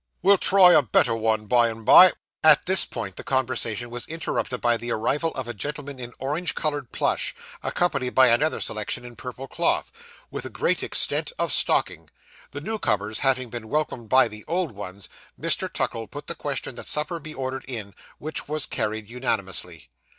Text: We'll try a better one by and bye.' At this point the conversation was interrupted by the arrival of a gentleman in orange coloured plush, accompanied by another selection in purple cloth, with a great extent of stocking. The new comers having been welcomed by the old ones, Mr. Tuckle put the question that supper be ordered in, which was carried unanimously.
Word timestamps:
We'll 0.23 0.39
try 0.39 0.73
a 0.73 0.81
better 0.81 1.13
one 1.15 1.45
by 1.45 1.67
and 1.69 1.85
bye.' 1.85 2.13
At 2.43 2.65
this 2.65 2.85
point 2.87 3.17
the 3.17 3.23
conversation 3.23 3.91
was 3.91 4.07
interrupted 4.07 4.59
by 4.59 4.75
the 4.75 4.89
arrival 4.89 5.29
of 5.35 5.47
a 5.47 5.53
gentleman 5.53 5.99
in 5.99 6.11
orange 6.17 6.55
coloured 6.55 6.91
plush, 6.91 7.35
accompanied 7.61 8.15
by 8.15 8.29
another 8.29 8.59
selection 8.59 9.05
in 9.05 9.15
purple 9.15 9.47
cloth, 9.47 9.91
with 10.31 10.43
a 10.43 10.49
great 10.49 10.81
extent 10.81 11.31
of 11.37 11.53
stocking. 11.53 12.09
The 12.49 12.61
new 12.61 12.79
comers 12.79 13.19
having 13.19 13.51
been 13.51 13.69
welcomed 13.69 14.09
by 14.09 14.27
the 14.27 14.43
old 14.47 14.71
ones, 14.71 15.07
Mr. 15.39 15.71
Tuckle 15.71 16.07
put 16.07 16.25
the 16.25 16.33
question 16.33 16.73
that 16.73 16.87
supper 16.87 17.19
be 17.19 17.35
ordered 17.35 17.65
in, 17.67 17.93
which 18.17 18.47
was 18.47 18.65
carried 18.65 19.07
unanimously. 19.07 19.91